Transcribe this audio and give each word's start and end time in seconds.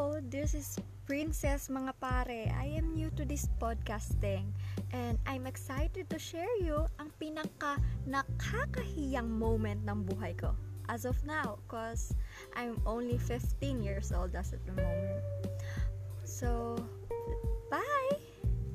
Hello, 0.00 0.16
this 0.32 0.56
is 0.56 0.80
Princess 1.04 1.68
mga 1.68 1.92
pare. 2.00 2.48
I 2.56 2.72
am 2.72 2.96
new 2.96 3.12
to 3.20 3.22
this 3.28 3.52
podcasting 3.60 4.48
and 4.96 5.20
I'm 5.28 5.44
excited 5.44 6.08
to 6.08 6.16
share 6.16 6.48
you 6.56 6.88
ang 6.96 7.12
pinaka 7.20 7.76
nakakahiyang 8.08 9.28
moment 9.28 9.84
ng 9.84 10.00
buhay 10.08 10.32
ko 10.40 10.56
as 10.88 11.04
of 11.04 11.20
now 11.28 11.60
cause 11.68 12.16
I'm 12.56 12.80
only 12.88 13.20
15 13.20 13.60
years 13.84 14.08
old 14.08 14.32
as 14.32 14.56
of 14.56 14.64
the 14.64 14.72
moment. 14.72 15.20
So, 16.24 16.80
bye! 17.68 18.16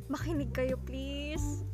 Makinig 0.06 0.54
kayo 0.54 0.78
please! 0.78 1.66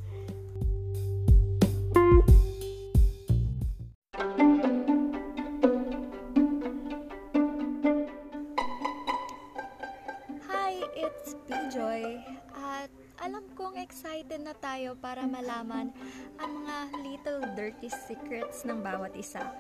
Tayo 14.82 14.98
para 14.98 15.30
malaman 15.30 15.94
ang 16.42 16.66
mga 16.66 16.76
little 17.06 17.42
dirty 17.54 17.86
secrets 17.86 18.66
ng 18.66 18.82
bawat 18.82 19.14
isa. 19.14 19.54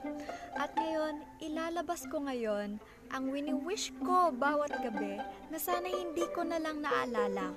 At 0.57 0.73
ngayon, 0.73 1.21
ilalabas 1.37 2.09
ko 2.09 2.25
ngayon 2.25 2.81
ang 3.13 3.29
wini-wish 3.29 3.93
ko 4.01 4.33
bawat 4.33 4.73
gabi 4.81 5.21
na 5.53 5.61
sana 5.61 5.93
hindi 5.93 6.25
ko 6.33 6.41
na 6.41 6.57
lang 6.57 6.81
naalala. 6.81 7.53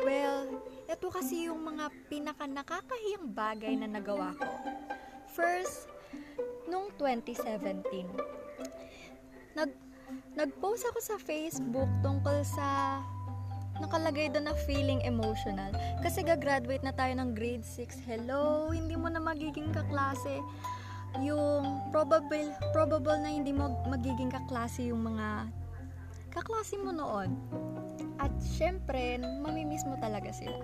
Well, 0.00 0.48
ito 0.88 1.12
kasi 1.12 1.52
yung 1.52 1.68
mga 1.68 1.92
pinaka 2.08 2.48
nakakahiyang 2.48 3.36
bagay 3.36 3.76
na 3.76 3.84
nagawa 3.84 4.32
ko. 4.40 4.48
First, 5.36 5.92
nung 6.72 6.88
2017, 6.96 7.84
nag 9.60 9.76
nag-post 10.40 10.88
ako 10.88 11.04
sa 11.04 11.20
Facebook 11.20 11.90
tungkol 12.00 12.40
sa 12.48 12.96
nakalagay 13.82 14.30
doon 14.30 14.50
na 14.50 14.56
feeling 14.66 15.02
emotional. 15.02 15.70
Kasi 16.02 16.22
gagraduate 16.22 16.82
na 16.86 16.94
tayo 16.94 17.14
ng 17.18 17.34
grade 17.34 17.66
6. 17.66 18.06
Hello, 18.06 18.70
hindi 18.70 18.94
mo 18.94 19.10
na 19.10 19.18
magiging 19.18 19.74
kaklase 19.74 20.42
yung 21.22 21.78
probable 21.94 22.50
probable 22.74 23.14
na 23.22 23.30
hindi 23.30 23.54
mo 23.54 23.70
magiging 23.86 24.34
kaklase 24.34 24.90
yung 24.90 25.06
mga 25.06 25.46
kaklase 26.34 26.74
mo 26.82 26.90
noon. 26.90 27.38
At 28.18 28.34
syempre, 28.42 29.22
mamimiss 29.22 29.86
mo 29.86 29.94
talaga 30.02 30.34
sila. 30.34 30.58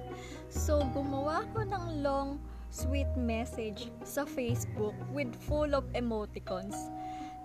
So, 0.50 0.82
gumawa 0.90 1.46
ko 1.54 1.62
ng 1.62 2.02
long, 2.02 2.42
sweet 2.74 3.10
message 3.14 3.90
sa 4.02 4.26
Facebook 4.26 4.94
with 5.14 5.30
full 5.46 5.74
of 5.74 5.86
emoticons 5.94 6.90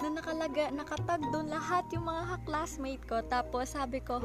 na 0.04 0.20
nakalaga, 0.20 0.68
nakatag 0.76 1.24
doon 1.32 1.48
lahat 1.48 1.88
yung 1.96 2.08
mga 2.08 2.44
classmate 2.44 3.04
ko. 3.08 3.24
Tapos 3.26 3.72
sabi 3.72 4.04
ko, 4.04 4.20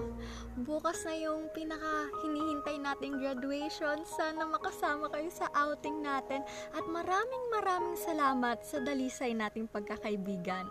bukas 0.66 1.06
na 1.06 1.14
yung 1.14 1.46
pinaka 1.54 2.10
hinihintay 2.26 2.76
nating 2.82 3.22
graduation. 3.22 4.02
Sana 4.02 4.46
makasama 4.50 5.06
kayo 5.14 5.30
sa 5.30 5.46
outing 5.54 6.02
natin. 6.02 6.42
At 6.74 6.84
maraming 6.90 7.44
maraming 7.54 7.94
salamat 7.94 8.62
sa 8.66 8.82
dalisay 8.82 9.30
nating 9.36 9.70
pagkakaibigan. 9.70 10.66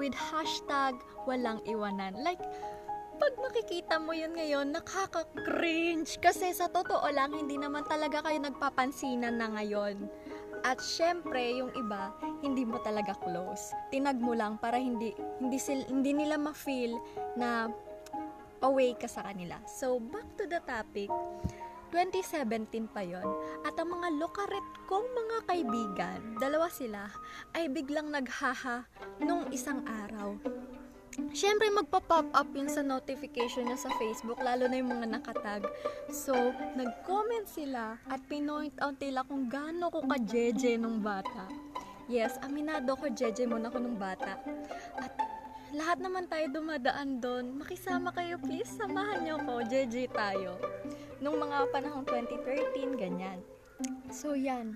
With 0.00 0.16
hashtag 0.16 0.96
walang 1.28 1.60
iwanan. 1.68 2.16
Like, 2.24 2.40
pag 3.20 3.36
nakikita 3.36 4.00
mo 4.00 4.16
yun 4.16 4.32
ngayon, 4.32 4.72
nakaka-cringe. 4.72 6.16
Kasi 6.24 6.56
sa 6.56 6.72
totoo 6.72 7.04
lang, 7.12 7.36
hindi 7.36 7.60
naman 7.60 7.84
talaga 7.84 8.24
kayo 8.24 8.40
nagpapansinan 8.40 9.36
na 9.36 9.52
ngayon. 9.60 10.08
At 10.60 10.78
syempre, 10.84 11.40
yung 11.56 11.72
iba, 11.72 12.12
hindi 12.44 12.68
mo 12.68 12.80
talaga 12.84 13.16
close. 13.16 13.72
Tinag 13.88 14.20
mo 14.20 14.36
lang 14.36 14.60
para 14.60 14.76
hindi 14.76 15.16
hindi 15.40 15.56
sil, 15.60 15.88
hindi 15.88 16.12
nila 16.12 16.36
ma-feel 16.36 17.00
na 17.36 17.72
away 18.60 18.92
ka 18.96 19.08
sa 19.08 19.24
kanila. 19.24 19.56
So, 19.64 19.96
back 19.98 20.36
to 20.36 20.44
the 20.44 20.60
topic. 20.64 21.08
2017 21.90 22.86
pa 22.86 23.02
yon 23.02 23.26
At 23.66 23.74
ang 23.74 23.90
mga 23.90 24.14
lokaret 24.14 24.66
kong 24.86 25.10
mga 25.10 25.38
kaibigan, 25.50 26.20
dalawa 26.38 26.70
sila, 26.70 27.10
ay 27.50 27.66
biglang 27.66 28.14
naghaha 28.14 28.86
nung 29.18 29.50
isang 29.50 29.82
araw. 30.06 30.38
Siyempre, 31.30 31.68
magpa-pop 31.68 32.32
up 32.32 32.48
yun 32.56 32.72
sa 32.72 32.80
notification 32.80 33.68
niya 33.68 33.78
sa 33.78 33.92
Facebook, 34.00 34.40
lalo 34.40 34.66
na 34.66 34.80
yung 34.80 34.90
mga 34.90 35.20
nakatag. 35.20 35.62
So, 36.10 36.34
nag-comment 36.74 37.46
sila 37.46 38.00
at 38.08 38.20
pinoint 38.26 38.74
out 38.80 38.96
nila 38.98 39.22
kung 39.28 39.46
gaano 39.52 39.92
ko 39.92 40.00
ka-jeje 40.04 40.80
nung 40.80 41.04
bata. 41.04 41.46
Yes, 42.10 42.42
aminado 42.42 42.98
ko, 42.98 43.06
jeje 43.06 43.46
mo 43.46 43.54
na 43.54 43.70
ko 43.70 43.78
nung 43.78 43.94
bata. 43.94 44.34
At 44.98 45.14
lahat 45.70 46.02
naman 46.02 46.26
tayo 46.26 46.50
dumadaan 46.50 47.22
doon. 47.22 47.54
Makisama 47.54 48.10
kayo, 48.10 48.34
please. 48.42 48.66
Samahan 48.66 49.22
niyo 49.22 49.38
ko. 49.46 49.62
Jeje 49.62 50.10
tayo. 50.10 50.58
Nung 51.22 51.38
mga 51.38 51.70
panahong 51.70 52.02
2013, 52.02 52.98
ganyan. 52.98 53.38
So, 54.10 54.34
yan. 54.34 54.74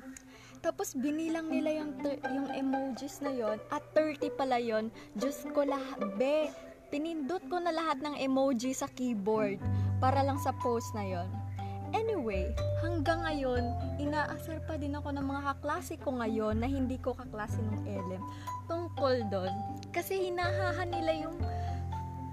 Tapos 0.64 0.96
binilang 0.96 1.52
nila 1.52 1.84
yung, 1.84 1.92
yung 2.24 2.48
emojis 2.48 3.20
na 3.20 3.28
yon 3.28 3.60
at 3.68 3.84
30 3.92 4.32
pala 4.32 4.56
yon 4.56 4.88
Diyos 5.12 5.44
ko 5.52 5.60
lahat, 5.60 6.16
be, 6.16 6.48
pinindot 6.88 7.44
ko 7.52 7.60
na 7.60 7.68
lahat 7.68 8.00
ng 8.00 8.16
emoji 8.16 8.72
sa 8.72 8.88
keyboard 8.88 9.60
para 10.00 10.24
lang 10.24 10.40
sa 10.40 10.56
post 10.64 10.96
na 10.96 11.04
yon. 11.04 11.28
Anyway, 11.92 12.48
hanggang 12.80 13.22
ngayon, 13.22 13.76
inaasar 14.00 14.64
pa 14.64 14.80
din 14.80 14.96
ako 14.96 15.14
ng 15.14 15.22
mga 15.28 15.42
kaklase 15.52 16.00
ko 16.00 16.16
ngayon 16.16 16.58
na 16.58 16.66
hindi 16.66 16.96
ko 16.96 17.12
kaklase 17.12 17.60
ng 17.60 17.84
LM 17.84 18.24
tungkol 18.66 19.20
doon. 19.28 19.52
Kasi 19.92 20.32
hinahahan 20.32 20.90
nila 20.90 21.28
yung 21.28 21.36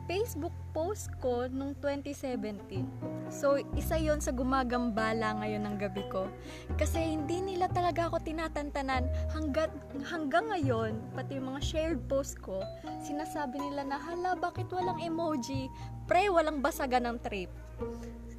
Facebook 0.08 0.56
post 0.72 1.12
ko 1.20 1.48
nung 1.52 1.76
2017. 1.80 2.84
So, 3.32 3.59
isa 3.76 3.96
yon 3.96 4.20
sa 4.20 4.36
gumagambala 4.36 5.40
ngayon 5.40 5.64
ng 5.68 5.78
gabi 5.80 6.04
ko. 6.12 6.28
Kasi 6.76 7.16
hindi 7.16 7.40
nila 7.44 7.72
talaga 7.72 8.12
ako 8.12 8.20
tinatantanan 8.24 9.08
hanggat, 9.32 9.72
hanggang 10.04 10.48
ngayon, 10.52 11.00
pati 11.16 11.40
yung 11.40 11.56
mga 11.56 11.62
shared 11.64 12.02
post 12.12 12.40
ko, 12.44 12.59
sinasabi 13.04 13.59
nila 13.59 13.88
na, 13.88 13.98
hala, 14.00 14.36
bakit 14.36 14.68
walang 14.72 15.00
emoji? 15.00 15.72
Pre, 16.08 16.28
walang 16.32 16.59
basaga 16.59 17.00
ng 17.00 17.20
trip. 17.24 17.52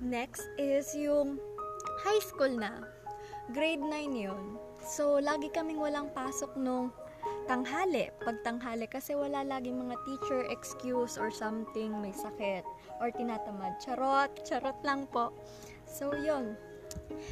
Next 0.03 0.44
is 0.60 0.93
yung 0.97 1.41
high 2.04 2.25
school 2.25 2.53
na. 2.53 2.84
Grade 3.53 3.84
9 3.84 4.12
yon 4.12 4.44
So, 4.82 5.22
lagi 5.22 5.47
kaming 5.54 5.78
walang 5.78 6.10
pasok 6.10 6.59
nung 6.59 6.91
tanghali, 7.47 8.10
pag 8.22 8.38
tanghali 8.47 8.86
kasi 8.86 9.14
wala 9.14 9.47
laging 9.47 9.78
mga 9.78 9.97
teacher 10.06 10.42
excuse 10.50 11.16
or 11.16 11.30
something, 11.30 11.94
may 12.03 12.12
sakit 12.12 12.64
or 13.03 13.10
tinatamad. 13.14 13.78
Charot, 13.82 14.30
charot 14.47 14.76
lang 14.82 15.06
po. 15.10 15.34
So, 15.86 16.12
yon 16.14 16.54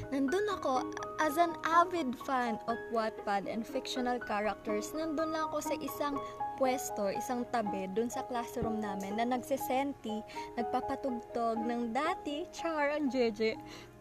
Nandun 0.09 0.49
ako, 0.56 0.88
as 1.20 1.37
an 1.37 1.53
avid 1.69 2.16
fan 2.25 2.56
of 2.65 2.81
Wattpad 2.97 3.44
and 3.44 3.60
fictional 3.60 4.16
characters, 4.16 4.88
nandun 4.97 5.37
lang 5.37 5.53
ako 5.53 5.60
sa 5.60 5.76
isang 5.76 6.16
pwesto, 6.56 7.12
isang 7.12 7.44
tabi, 7.53 7.88
dun 7.93 8.09
sa 8.09 8.25
classroom 8.25 8.81
namin, 8.81 9.16
na 9.16 9.25
nagsesenti, 9.28 10.25
nagpapatugtog 10.56 11.60
ng 11.60 11.93
dati, 11.93 12.49
char, 12.53 12.93
ang 12.97 13.12
jeje. 13.12 13.56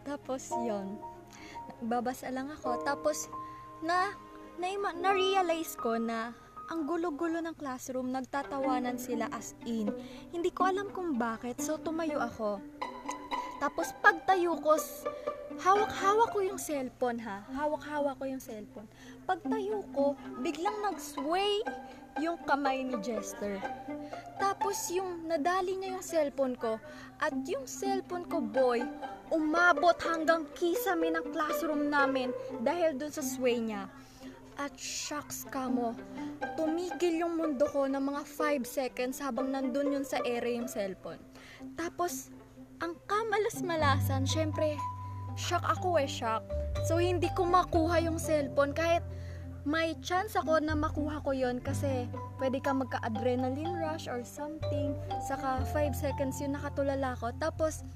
Tapos, 0.07 0.47
yon 0.63 0.95
Babasa 1.83 2.31
lang 2.31 2.51
ako. 2.51 2.83
Tapos, 2.83 3.31
na 3.79 4.11
na, 4.59 4.91
na-realize 4.91 5.79
ko 5.79 5.95
na 5.95 6.35
ang 6.69 6.85
gulo-gulo 6.85 7.41
ng 7.41 7.55
classroom, 7.57 8.13
nagtatawanan 8.13 9.01
sila 9.01 9.25
as 9.33 9.57
in. 9.65 9.89
Hindi 10.29 10.53
ko 10.53 10.69
alam 10.69 10.93
kung 10.93 11.17
bakit, 11.17 11.57
so 11.63 11.81
tumayo 11.81 12.21
ako. 12.21 12.61
Tapos 13.57 13.89
pagtayo 14.03 14.53
ko, 14.61 14.77
hawak-hawak 15.59 16.29
ko 16.29 16.39
yung 16.45 16.61
cellphone 16.61 17.19
ha. 17.25 17.41
Hawak-hawak 17.51 18.15
ko 18.21 18.23
yung 18.29 18.43
cellphone. 18.43 18.87
Pagtayo 19.25 19.81
ko, 19.91 20.13
biglang 20.45 20.77
nag-sway 20.85 21.65
yung 22.21 22.37
kamay 22.45 22.85
ni 22.85 22.95
Jester. 23.01 23.57
Tapos 24.37 24.77
yung 24.93 25.25
nadali 25.25 25.75
niya 25.75 25.99
yung 25.99 26.05
cellphone 26.05 26.55
ko 26.55 26.77
at 27.17 27.33
yung 27.49 27.65
cellphone 27.65 28.29
ko 28.29 28.39
boy, 28.39 28.83
umabot 29.33 29.95
hanggang 30.05 30.45
kisame 30.53 31.11
ng 31.11 31.33
classroom 31.33 31.89
namin 31.89 32.29
dahil 32.61 32.95
dun 32.95 33.11
sa 33.11 33.25
sway 33.25 33.57
niya. 33.57 33.89
At 34.59 34.75
shucks 34.75 35.47
ka 35.47 35.71
mo, 35.71 35.95
tumigil 36.59 37.23
yung 37.23 37.39
mundo 37.39 37.63
ko 37.71 37.87
ng 37.87 38.03
mga 38.03 38.27
5 38.27 38.67
seconds 38.67 39.23
habang 39.23 39.55
nandun 39.55 39.95
yun 39.95 40.03
sa 40.03 40.19
ere 40.27 40.51
yung 40.51 40.67
cellphone. 40.67 41.23
Tapos, 41.79 42.27
ang 42.83 42.99
kamalas-malasan, 43.07 44.27
syempre, 44.27 44.75
shock 45.39 45.63
ako 45.63 45.95
eh, 45.95 46.11
shock. 46.11 46.43
So, 46.83 46.99
hindi 46.99 47.31
ko 47.39 47.47
makuha 47.47 48.03
yung 48.03 48.19
cellphone 48.19 48.75
kahit 48.75 48.99
may 49.63 49.95
chance 50.03 50.35
ako 50.35 50.59
na 50.59 50.75
makuha 50.75 51.23
ko 51.23 51.31
yon 51.31 51.63
kasi 51.63 52.11
pwede 52.39 52.59
ka 52.59 52.75
magka-adrenaline 52.75 53.79
rush 53.79 54.11
or 54.11 54.27
something. 54.27 54.91
Saka 55.23 55.63
5 55.71 55.95
seconds 55.95 56.43
yun 56.43 56.59
nakatulala 56.59 57.15
ko. 57.15 57.31
Tapos, 57.39 57.87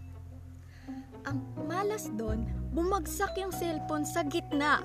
ang 1.28 1.44
malas 1.68 2.08
doon, 2.16 2.48
bumagsak 2.72 3.36
yung 3.36 3.52
cellphone 3.52 4.08
sa 4.08 4.24
gitna. 4.28 4.80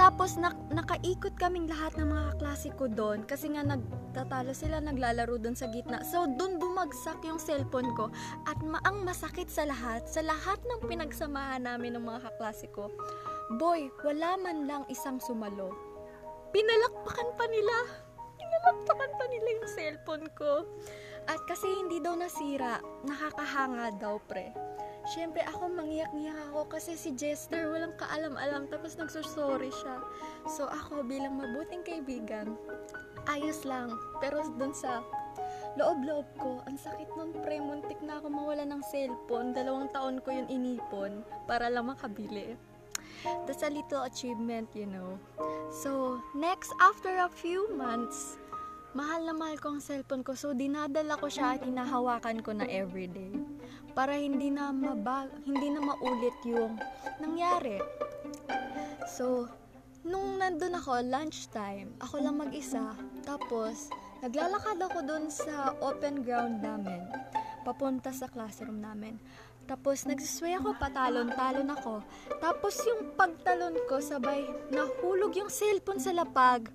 Tapos 0.00 0.40
nak 0.40 0.56
nakaikot 0.72 1.36
kaming 1.36 1.68
lahat 1.68 1.92
ng 2.00 2.08
mga 2.08 2.32
kaklase 2.32 2.72
ko 2.72 2.88
doon 2.88 3.20
kasi 3.28 3.52
nga 3.52 3.60
nagtatalo 3.60 4.56
sila 4.56 4.80
naglalaro 4.80 5.36
doon 5.36 5.52
sa 5.52 5.68
gitna. 5.68 6.00
So 6.08 6.24
doon 6.24 6.56
bumagsak 6.56 7.20
yung 7.28 7.36
cellphone 7.36 7.92
ko 7.92 8.08
at 8.48 8.56
ma 8.64 8.80
ang 8.88 9.04
masakit 9.04 9.52
sa 9.52 9.68
lahat, 9.68 10.08
sa 10.08 10.24
lahat 10.24 10.56
ng 10.64 10.88
pinagsamahan 10.88 11.68
namin 11.68 12.00
ng 12.00 12.04
mga 12.08 12.32
kaklase 12.32 12.72
ko. 12.72 12.88
Boy, 13.60 13.92
wala 14.00 14.40
man 14.40 14.64
lang 14.64 14.88
isang 14.88 15.20
sumalo. 15.20 15.76
Pinalakpakan 16.48 17.36
pa 17.36 17.44
nila. 17.52 17.76
Pinalakpakan 18.40 19.12
pa 19.20 19.24
nila 19.28 19.48
yung 19.52 19.68
cellphone 19.68 20.26
ko. 20.32 20.64
At 21.28 21.44
kasi 21.44 21.68
hindi 21.68 22.00
daw 22.00 22.16
nasira, 22.16 22.80
nakakahanga 23.04 23.92
daw 24.00 24.16
pre. 24.24 24.69
Siyempre 25.10 25.42
ako 25.42 25.74
mangiyak-ngiyak 25.74 26.38
ako 26.54 26.70
kasi 26.70 26.94
si 26.94 27.10
Jester 27.18 27.66
walang 27.66 27.98
kaalam-alam 27.98 28.70
tapos 28.70 28.94
nagsusorry 28.94 29.74
siya. 29.74 29.98
So 30.46 30.70
ako 30.70 31.02
bilang 31.02 31.34
mabuting 31.34 31.82
kaibigan, 31.82 32.54
ayos 33.26 33.66
lang. 33.66 33.90
Pero 34.22 34.38
dun 34.54 34.70
sa 34.70 35.02
loob-loob 35.74 36.26
ko, 36.38 36.62
ang 36.62 36.78
sakit 36.78 37.10
nun 37.18 37.34
pre, 37.42 37.58
muntik 37.58 37.98
na 38.06 38.22
ako 38.22 38.30
mawala 38.30 38.62
ng 38.62 38.86
cellphone. 38.86 39.50
Dalawang 39.50 39.90
taon 39.90 40.22
ko 40.22 40.30
yun 40.30 40.46
inipon 40.46 41.26
para 41.50 41.66
lang 41.66 41.90
makabili. 41.90 42.54
That's 43.50 43.66
a 43.66 43.68
little 43.68 44.06
achievement, 44.06 44.70
you 44.72 44.86
know. 44.86 45.18
So, 45.68 46.22
next, 46.32 46.72
after 46.80 47.20
a 47.20 47.28
few 47.28 47.68
months, 47.76 48.40
mahal 48.96 49.28
na 49.28 49.36
mahal 49.36 49.60
ko 49.60 49.76
ang 49.76 49.82
cellphone 49.84 50.24
ko. 50.24 50.32
So, 50.32 50.56
dinadala 50.56 51.20
ko 51.20 51.28
siya 51.28 51.58
at 51.58 51.66
hinahawakan 51.66 52.40
ko 52.40 52.56
na 52.56 52.64
everyday. 52.70 53.36
Para 53.92 54.14
hindi 54.16 54.48
na 54.54 54.70
mabag, 54.70 55.30
hindi 55.44 55.68
na 55.70 55.82
maulit 55.82 56.36
yung 56.46 56.78
nangyari. 57.18 57.82
So, 59.10 59.50
nung 60.06 60.38
nandun 60.38 60.78
ako, 60.78 61.02
lunchtime, 61.04 61.92
ako 61.98 62.22
lang 62.22 62.38
mag-isa. 62.38 62.94
Tapos, 63.26 63.90
naglalakad 64.22 64.78
ako 64.78 64.98
dun 65.02 65.26
sa 65.28 65.74
open 65.82 66.22
ground 66.22 66.62
namin. 66.62 67.02
Papunta 67.66 68.14
sa 68.14 68.30
classroom 68.30 68.80
namin. 68.80 69.18
Tapos 69.70 70.02
nagsisway 70.02 70.58
ako, 70.58 70.74
patalon-talon 70.82 71.70
ako. 71.70 72.02
Tapos 72.42 72.74
yung 72.90 73.14
pagtalon 73.14 73.78
ko, 73.86 74.02
sabay 74.02 74.42
nahulog 74.74 75.30
yung 75.38 75.46
cellphone 75.46 76.02
sa 76.02 76.10
lapag. 76.10 76.66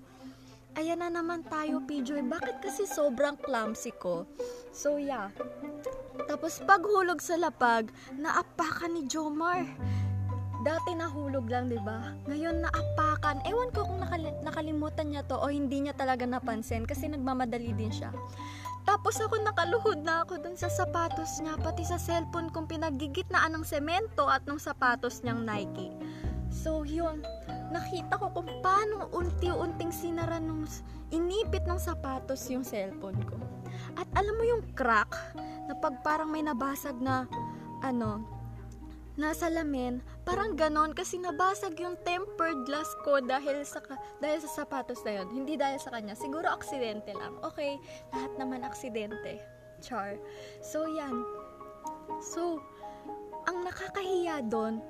Ayan 0.76 1.04
na 1.04 1.12
naman 1.12 1.44
tayo, 1.44 1.84
Pijoy. 1.84 2.24
Bakit 2.24 2.64
kasi 2.64 2.88
sobrang 2.88 3.36
clumsy 3.40 3.92
ko? 3.96 4.24
So, 4.72 4.96
yeah. 5.00 5.28
Tapos 6.24 6.64
paghulog 6.64 7.20
sa 7.20 7.36
lapag, 7.36 7.92
naapakan 8.16 8.96
ni 8.96 9.04
Jomar. 9.04 9.68
Dati 10.64 10.96
nahulog 10.96 11.46
lang, 11.46 11.68
'di 11.68 11.78
ba? 11.84 12.16
Ngayon 12.26 12.64
naapakan. 12.64 13.44
Ewan 13.46 13.70
ko 13.70 13.86
kung 13.86 14.00
nakali- 14.02 14.40
nakalimutan 14.42 15.12
niya 15.12 15.22
'to 15.22 15.36
o 15.38 15.52
hindi 15.52 15.84
niya 15.84 15.94
talaga 15.94 16.24
napansin 16.24 16.88
kasi 16.88 17.06
nagmamadali 17.06 17.70
din 17.76 17.92
siya. 17.92 18.10
Tapos 18.86 19.18
ako 19.18 19.42
nakaluhod 19.42 20.06
na 20.06 20.22
ako 20.22 20.38
dun 20.38 20.54
sa 20.54 20.70
sapatos 20.70 21.42
niya, 21.42 21.58
pati 21.58 21.82
sa 21.82 21.98
cellphone 21.98 22.54
kong 22.54 22.70
pinagigitnaan 22.70 23.58
ng 23.58 23.66
semento 23.66 24.30
at 24.30 24.46
ng 24.46 24.62
sapatos 24.62 25.26
niyang 25.26 25.42
Nike. 25.42 25.90
So, 26.54 26.86
yun. 26.86 27.26
Nakita 27.74 28.14
ko 28.14 28.30
kung 28.30 28.46
paano 28.62 29.10
unti-unting 29.10 29.90
sinara 29.90 30.38
nung 30.38 30.70
inipit 31.10 31.66
ng 31.66 31.82
sapatos 31.82 32.46
yung 32.46 32.62
cellphone 32.62 33.18
ko. 33.26 33.34
At 33.98 34.06
alam 34.14 34.38
mo 34.38 34.44
yung 34.46 34.62
crack 34.78 35.10
na 35.66 35.74
pag 35.76 36.00
parang 36.02 36.30
may 36.30 36.42
nabasag 36.42 36.96
na 37.02 37.26
ano, 37.82 38.24
nasa 39.16 39.48
lamin, 39.48 40.04
parang 40.28 40.52
ganon 40.54 40.92
kasi 40.92 41.16
nabasag 41.16 41.76
yung 41.80 41.96
tempered 42.04 42.68
glass 42.68 42.88
ko 43.00 43.18
dahil 43.24 43.64
sa 43.64 43.80
dahil 44.20 44.38
sa 44.44 44.62
sapatos 44.62 45.00
na 45.02 45.20
yun. 45.22 45.28
Hindi 45.32 45.56
dahil 45.56 45.80
sa 45.80 45.92
kanya. 45.92 46.12
Siguro 46.12 46.46
aksidente 46.46 47.16
lang. 47.16 47.36
Okay, 47.40 47.80
lahat 48.12 48.32
naman 48.36 48.62
aksidente. 48.62 49.40
Char. 49.80 50.20
So, 50.60 50.88
yan. 50.88 51.24
So, 52.20 52.60
ang 53.46 53.64
nakakahiya 53.64 54.48
doon, 54.48 54.84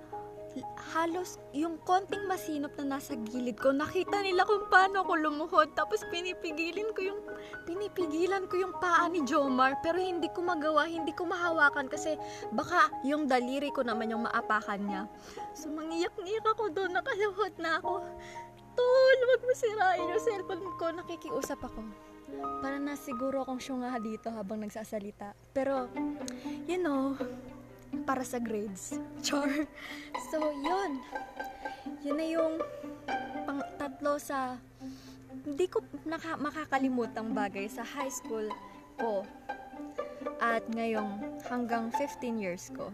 halos 0.95 1.41
yung 1.53 1.77
konting 1.85 2.25
masinop 2.25 2.73
na 2.81 2.97
nasa 2.97 3.17
gilid 3.29 3.61
ko, 3.61 3.73
nakita 3.73 4.23
nila 4.23 4.45
kung 4.49 4.69
paano 4.73 5.05
ako 5.05 5.13
lumuhod. 5.19 5.73
Tapos 5.77 6.05
pinipigilin 6.09 6.93
ko 6.97 7.01
yung, 7.13 7.21
pinipigilan 7.69 8.49
ko 8.49 8.61
yung 8.61 8.75
paa 8.79 9.09
ni 9.11 9.25
Jomar. 9.27 9.77
Pero 9.85 10.01
hindi 10.01 10.29
ko 10.33 10.45
magawa, 10.45 10.89
hindi 10.89 11.13
ko 11.13 11.29
mahawakan 11.29 11.89
kasi 11.91 12.17
baka 12.53 12.89
yung 13.05 13.29
daliri 13.29 13.69
ko 13.73 13.85
naman 13.85 14.13
yung 14.13 14.25
maapakan 14.25 14.81
niya. 14.81 15.03
So 15.53 15.69
mangiyak-ngiyak 15.73 16.47
ako 16.47 16.73
doon, 16.73 16.97
nakaluhod 16.97 17.55
na 17.61 17.81
ako. 17.81 18.05
Tol, 18.77 19.19
wag 19.33 19.41
mo 19.41 19.53
sirain 19.57 20.05
yung 20.05 20.21
cellphone 20.21 20.65
ko. 20.77 20.93
Nakikiusap 20.93 21.65
ako. 21.65 21.81
Para 22.61 22.77
na 22.77 22.93
siguro 22.93 23.41
akong 23.41 23.63
syunga 23.63 23.97
dito 23.97 24.29
habang 24.29 24.61
nagsasalita. 24.61 25.33
Pero, 25.57 25.89
you 26.69 26.77
know, 26.77 27.17
para 28.07 28.23
sa 28.23 28.39
grades. 28.39 28.99
Char. 29.23 29.67
So, 30.31 30.39
yun. 30.53 31.03
Yun 32.07 32.17
na 32.17 32.27
yung 32.27 32.55
pang 33.47 33.63
tatlo 33.79 34.19
sa 34.19 34.59
hindi 35.47 35.71
ko 35.71 35.79
naka, 36.03 36.35
makakalimutang 36.35 37.31
bagay 37.31 37.71
sa 37.71 37.87
high 37.87 38.11
school 38.11 38.51
ko. 38.99 39.23
At 40.43 40.67
ngayong 40.67 41.41
hanggang 41.47 41.95
15 41.95 42.43
years 42.43 42.75
ko 42.75 42.91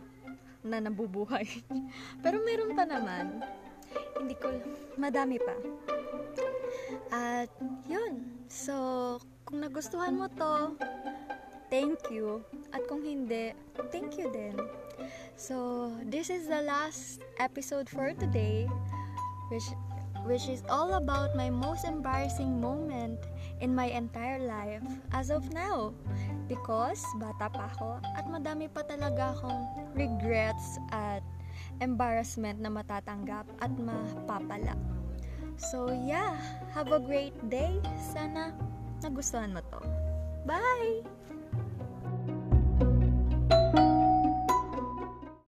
na 0.63 0.79
nabubuhay. 0.79 1.49
Pero 2.25 2.45
meron 2.45 2.77
pa 2.77 2.85
naman. 2.85 3.41
Hindi 4.21 4.37
ko, 4.37 4.53
madami 5.01 5.41
pa. 5.41 5.57
At 7.13 7.51
yun. 7.89 8.45
So, 8.47 9.19
kung 9.49 9.65
nagustuhan 9.65 10.17
mo 10.17 10.29
to, 10.29 10.77
thank 11.73 12.13
you. 12.13 12.45
At 12.77 12.85
kung 12.85 13.01
hindi, 13.01 13.57
thank 13.89 14.21
you 14.21 14.29
din. 14.29 14.61
So, 15.41 15.89
this 16.05 16.29
is 16.29 16.45
the 16.45 16.61
last 16.61 17.25
episode 17.41 17.89
for 17.89 18.13
today, 18.13 18.69
which 19.49 19.65
which 20.29 20.47
is 20.47 20.63
all 20.71 21.01
about 21.01 21.35
my 21.35 21.51
most 21.51 21.89
embarrassing 21.89 22.61
moment 22.61 23.19
in 23.59 23.75
my 23.75 23.91
entire 23.91 24.39
life 24.39 24.85
as 25.17 25.33
of 25.33 25.49
now. 25.51 25.97
Because 26.47 27.01
bata 27.17 27.49
pa 27.49 27.73
ako 27.73 27.99
at 28.15 28.29
madami 28.29 28.69
pa 28.69 28.85
talaga 28.85 29.33
akong 29.35 29.65
regrets 29.97 30.77
at 30.93 31.25
embarrassment 31.81 32.61
na 32.61 32.69
matatanggap 32.69 33.49
at 33.65 33.73
mapapala. 33.81 34.77
So 35.57 35.91
yeah, 35.91 36.37
have 36.77 36.93
a 36.93 37.01
great 37.01 37.35
day. 37.49 37.81
Sana 37.99 38.53
nagustuhan 39.01 39.57
mo 39.57 39.65
to. 39.75 39.81
Bye! 40.47 41.22